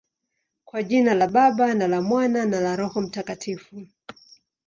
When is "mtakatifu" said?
3.01-3.87